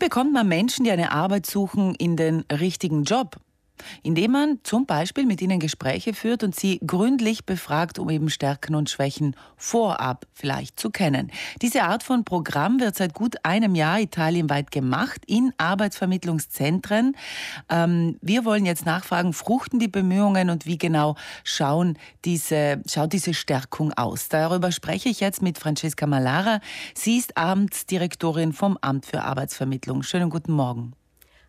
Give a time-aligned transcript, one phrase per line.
[0.00, 3.36] bekommt man Menschen, die eine Arbeit suchen, in den richtigen Job?
[4.02, 8.74] Indem man zum Beispiel mit ihnen Gespräche führt und sie gründlich befragt, um eben Stärken
[8.74, 11.30] und Schwächen vorab vielleicht zu kennen.
[11.62, 17.16] Diese Art von Programm wird seit gut einem Jahr italienweit gemacht in Arbeitsvermittlungszentren.
[17.68, 23.34] Ähm, wir wollen jetzt nachfragen, fruchten die Bemühungen und wie genau schauen diese, schaut diese
[23.34, 24.28] Stärkung aus?
[24.28, 26.60] Darüber spreche ich jetzt mit Francesca Malara.
[26.94, 30.02] Sie ist Amtsdirektorin vom Amt für Arbeitsvermittlung.
[30.02, 30.99] Schönen guten Morgen.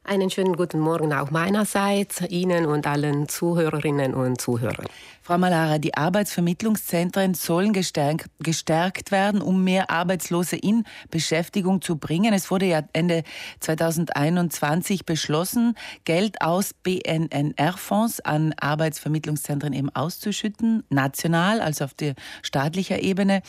[0.04, 4.88] Einen schönen guten Morgen auch meinerseits, Ihnen und allen Zuhörerinnen und Zuhörern.
[5.22, 12.34] Frau Malara, die Arbeitsvermittlungszentren sollen gestärkt, gestärkt werden, um mehr Arbeitslose in Beschäftigung zu bringen.
[12.34, 13.23] Es wurde ja Ende
[13.59, 23.44] 2021 beschlossen, Geld aus BNNR-Fonds an Arbeitsvermittlungszentren eben auszuschütten, national, also auf der staatlicher Ebene.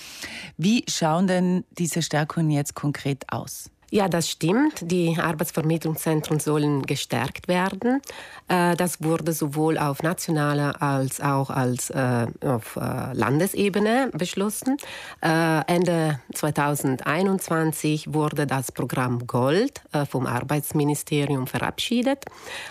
[0.59, 3.72] Wie schauen denn diese Stärkungen jetzt konkret aus?
[3.95, 4.91] Ja, das stimmt.
[4.91, 8.01] Die Arbeitsvermittlungszentren sollen gestärkt werden.
[8.49, 14.79] Äh, das wurde sowohl auf nationaler als auch als äh, auf äh, Landesebene beschlossen.
[15.21, 22.25] Ende 2021 wurde das Programm Gold vom Arbeitsministerium verabschiedet.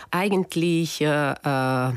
[0.09, 1.05] Eigentlich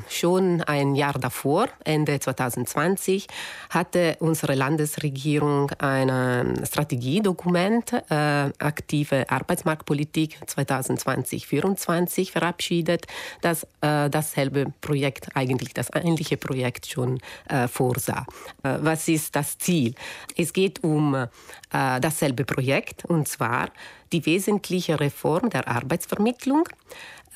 [0.08, 3.26] schon ein Jahr davor, Ende 2020,
[3.70, 13.06] hatte unsere Landesregierung ein Strategiedokument aktive aktive Arbeitsmarktpolitik 2020-2024 verabschiedet,
[13.40, 18.26] das äh, dasselbe Projekt, eigentlich das ähnliche Projekt schon äh, vorsah.
[18.62, 19.94] Äh, was ist das Ziel?
[20.36, 21.26] Es geht um äh,
[21.70, 23.68] dasselbe Projekt und zwar
[24.12, 26.68] die wesentliche Reform der Arbeitsvermittlung.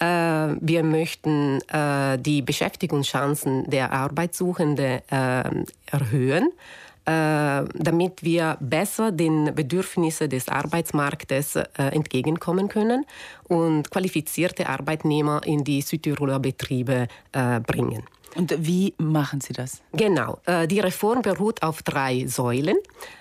[0.00, 6.50] Äh, wir möchten äh, die Beschäftigungschancen der Arbeitssuchenden erhöhen
[7.08, 13.06] damit wir besser den Bedürfnissen des Arbeitsmarktes äh, entgegenkommen können
[13.44, 18.02] und qualifizierte Arbeitnehmer in die Südtiroler Betriebe äh, bringen.
[18.36, 19.82] Und wie machen Sie das?
[19.92, 20.38] Genau.
[20.44, 22.76] Äh, die Reform beruht auf drei Säulen.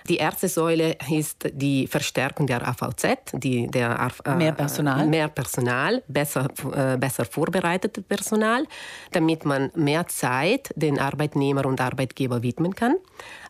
[0.08, 6.02] Die erste Säule ist die Verstärkung der AVZ, die der äh, mehr Personal, mehr Personal,
[6.08, 8.64] besser, äh, besser vorbereitetes Personal,
[9.12, 12.96] damit man mehr Zeit den Arbeitnehmer und Arbeitgeber widmen kann.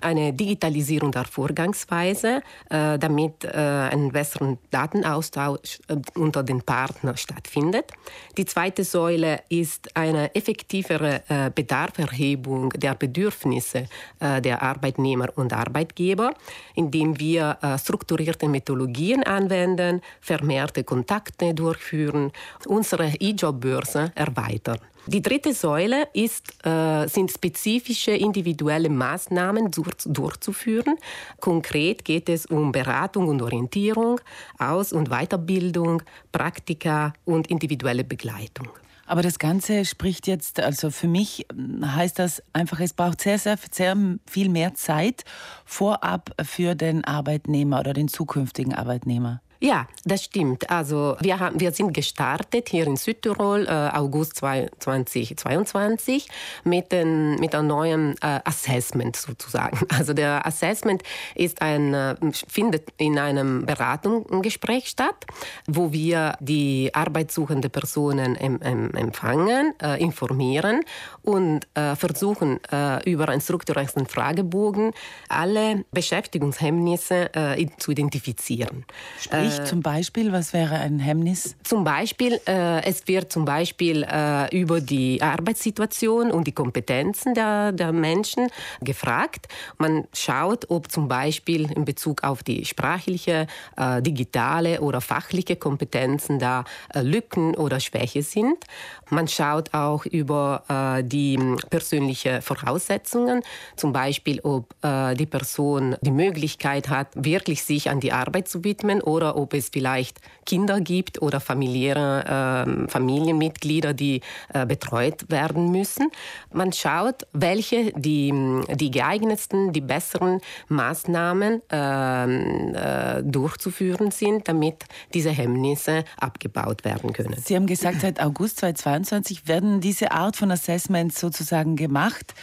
[0.01, 5.81] Eine Digitalisierung der Vorgangsweise, damit ein besseren Datenaustausch
[6.15, 7.91] unter den Partnern stattfindet.
[8.37, 13.89] Die zweite Säule ist eine effektivere Bedarferhebung der Bedürfnisse
[14.21, 16.35] äh, der Arbeitnehmer und Arbeitgeber,
[16.75, 22.33] indem wir äh, strukturierte Methodologien anwenden, vermehrte Kontakte durchführen,
[22.67, 24.79] unsere E-Job-Börse erweitern.
[25.09, 30.97] Die dritte Säule ist, äh, sind spezifische individuelle Maßnahmen durch, durchzuführen.
[31.41, 34.21] Konkret geht es um Beratung und Orientierung,
[34.59, 38.69] Aus- und Weiterbildung, Praktika und individuelle Begleitung.
[39.09, 41.47] Aber das Ganze spricht jetzt, also für mich
[41.83, 43.97] heißt das einfach, es braucht sehr, sehr, sehr
[44.27, 45.25] viel mehr Zeit
[45.65, 49.41] vorab für den Arbeitnehmer oder den zukünftigen Arbeitnehmer.
[49.61, 50.71] Ja, das stimmt.
[50.71, 56.29] Also wir, haben, wir sind gestartet hier in Südtirol äh, August 2022
[56.63, 59.79] mit, den, mit einem neuen äh, Assessment sozusagen.
[59.99, 61.03] Also der Assessment
[61.35, 62.15] ist ein, äh,
[62.47, 65.27] findet in einem Beratungsgespräch statt,
[65.67, 70.83] wo wir die arbeitssuchende Personen em, em, empfangen, äh, informieren
[71.23, 74.93] und äh, versuchen äh, über einen strukturierten Fragebogen
[75.29, 77.31] alle Beschäftigungshemmnisse
[77.79, 78.85] zu identifizieren.
[79.21, 81.57] Sprich, Sprich zum Beispiel, was wäre ein Hemmnis?
[81.65, 87.73] Zum Beispiel, äh, es wird zum Beispiel äh, über die Arbeitssituation und die Kompetenzen der,
[87.73, 88.49] der Menschen
[88.81, 89.49] gefragt.
[89.79, 96.39] Man schaut, ob zum Beispiel in Bezug auf die sprachliche, äh, digitale oder fachliche Kompetenzen
[96.39, 98.65] da äh, Lücken oder Schwäche sind.
[99.11, 101.39] Man schaut auch über äh, die
[101.71, 103.43] persönlichen Voraussetzungen,
[103.77, 108.65] zum Beispiel, ob äh, die Person die Möglichkeit hat, wirklich sich an die Arbeit zu
[108.65, 114.21] widmen oder ob es vielleicht Kinder gibt oder familiäre äh, Familienmitglieder, die
[114.53, 116.11] äh, betreut werden müssen.
[116.53, 118.33] Man schaut, welche die,
[118.75, 127.37] die geeignetsten, die besseren Maßnahmen ähm, äh, durchzuführen sind, damit diese Hemmnisse abgebaut werden können.
[127.43, 132.35] Sie haben gesagt, seit August 2022 werden diese Art von Assessments sozusagen gemacht.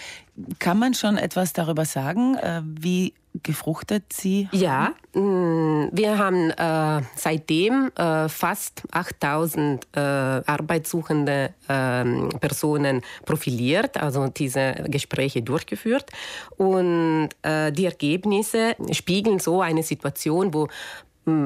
[0.59, 3.13] Kann man schon etwas darüber sagen, äh, wie
[3.44, 4.50] gefruchtet sie?
[4.52, 14.28] Ja, mm, wir haben äh, seitdem äh, fast 8000 äh, arbeitssuchende ähm, Personen profiliert, also
[14.28, 16.12] diese Gespräche durchgeführt.
[16.58, 20.68] Und äh, die Ergebnisse spiegeln so eine Situation, wo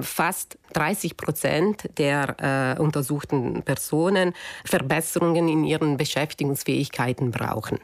[0.02, 4.34] fast 30 Prozent der äh, untersuchten Personen
[4.66, 7.80] Verbesserungen in ihren Beschäftigungsfähigkeiten brauchen.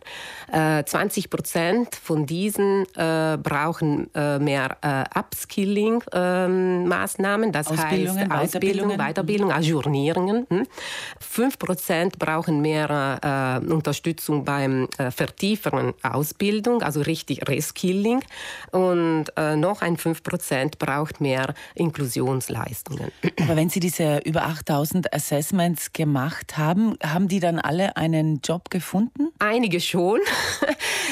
[0.51, 9.51] Äh, 20 Prozent von diesen äh, brauchen äh, mehr äh, Upskilling-Maßnahmen, das heißt Ausbildung, Weiterbildung,
[9.51, 10.47] Ajournierungen.
[10.49, 10.67] Hm?
[11.19, 18.21] 5 Prozent brauchen mehr äh, Unterstützung beim Vertiefern Ausbildung, also richtig Reskilling.
[18.71, 19.25] Und
[19.55, 21.53] noch ein 5 Prozent braucht mehr
[21.85, 23.11] Inklusionsleistungen.
[23.41, 28.69] Aber wenn Sie diese über 8000 Assessments gemacht haben, haben die dann alle einen Job
[28.69, 29.29] gefunden?
[29.39, 30.19] Einige schon.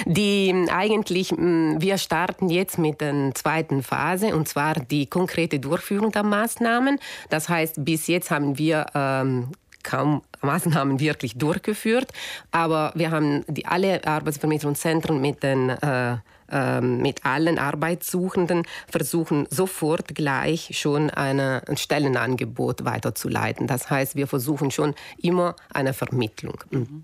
[0.06, 6.24] Die eigentlich, wir starten jetzt mit der zweiten Phase und zwar die konkrete Durchführung der
[6.24, 7.00] Maßnahmen.
[7.30, 9.52] Das heißt, bis jetzt haben wir ähm,
[9.84, 12.12] kaum Maßnahmen wirklich durchgeführt,
[12.52, 16.18] aber wir haben die alle Arbeitsvermittlungszentren mit den äh,
[16.54, 23.66] ähm, mit allen Arbeitssuchenden versuchen sofort gleich schon ein Stellenangebot weiterzuleiten.
[23.66, 26.64] Das heißt, wir versuchen schon immer eine Vermittlung.
[26.70, 27.04] Mhm.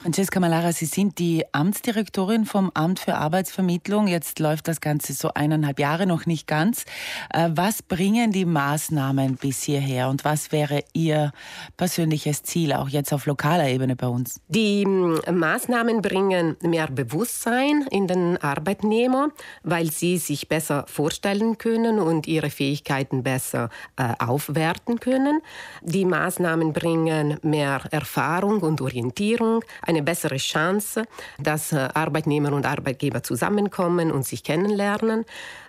[0.00, 4.08] Francesca Malara, Sie sind die Amtsdirektorin vom Amt für Arbeitsvermittlung.
[4.08, 6.84] Jetzt läuft das Ganze so eineinhalb Jahre noch nicht ganz.
[7.32, 11.32] Äh, was bringen die Maßnahmen bis hierher und was wäre Ihr
[11.76, 14.40] persönliches Ziel, auch jetzt auf lokaler Ebene bei uns?
[14.48, 19.30] Die Maßnahmen bringen mehr Bewusstsein in den Arbeitnehmer,
[19.62, 25.40] weil sie sich besser vorstellen können und ihre Fähigkeiten besser äh, aufwerten können.
[25.82, 31.04] Die Maßnahmen bringen mehr Erfahrung und Orientierung, eine bessere Chance,
[31.38, 35.24] dass äh, Arbeitnehmer und Arbeitgeber zusammenkommen und sich kennenlernen.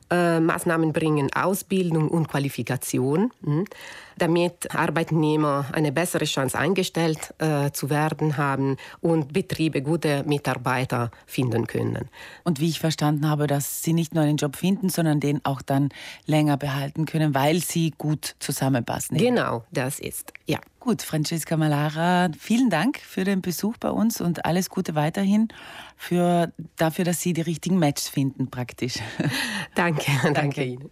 [0.09, 3.65] Äh, Maßnahmen bringen Ausbildung und Qualifikation, hm,
[4.17, 11.67] damit Arbeitnehmer eine bessere Chance eingestellt äh, zu werden haben und Betriebe gute Mitarbeiter finden
[11.67, 12.09] können.
[12.43, 15.61] Und wie ich verstanden habe, dass sie nicht nur einen Job finden, sondern den auch
[15.61, 15.89] dann
[16.25, 19.17] länger behalten können, weil sie gut zusammenpassen.
[19.17, 20.59] Genau, das ist, ja.
[20.83, 25.47] Gut, Francesca Malara, vielen Dank für den Besuch bei uns und alles Gute weiterhin
[25.95, 28.95] für, dafür, dass Sie die richtigen Matches finden, praktisch.
[29.75, 30.91] Danke, danke, danke Ihnen.